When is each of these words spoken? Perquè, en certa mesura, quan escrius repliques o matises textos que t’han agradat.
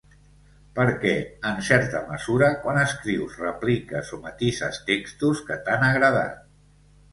Perquè, 0.77 1.11
en 1.49 1.61
certa 1.67 2.01
mesura, 2.13 2.47
quan 2.63 2.81
escrius 2.85 3.37
repliques 3.43 4.11
o 4.19 4.21
matises 4.25 4.83
textos 4.91 5.45
que 5.51 5.61
t’han 5.69 5.89
agradat. 5.93 6.45